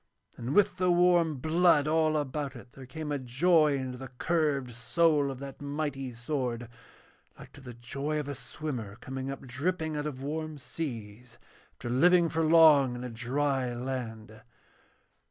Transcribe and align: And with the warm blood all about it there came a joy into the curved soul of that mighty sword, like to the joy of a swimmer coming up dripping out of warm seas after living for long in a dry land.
And 0.35 0.55
with 0.55 0.77
the 0.77 0.89
warm 0.91 1.35
blood 1.35 1.87
all 1.87 2.17
about 2.17 2.55
it 2.55 2.71
there 2.71 2.87
came 2.87 3.11
a 3.11 3.19
joy 3.19 3.77
into 3.77 3.99
the 3.99 4.07
curved 4.07 4.71
soul 4.71 5.29
of 5.29 5.37
that 5.37 5.61
mighty 5.61 6.11
sword, 6.11 6.67
like 7.37 7.53
to 7.53 7.61
the 7.61 7.75
joy 7.75 8.19
of 8.19 8.27
a 8.27 8.33
swimmer 8.33 8.95
coming 8.95 9.29
up 9.29 9.41
dripping 9.45 9.95
out 9.95 10.07
of 10.07 10.23
warm 10.23 10.57
seas 10.57 11.37
after 11.75 11.87
living 11.91 12.29
for 12.29 12.43
long 12.43 12.95
in 12.95 13.03
a 13.03 13.11
dry 13.11 13.75
land. 13.75 14.41